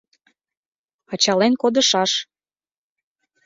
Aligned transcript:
Ачален 1.13 1.53
кодышаш. 1.61 2.11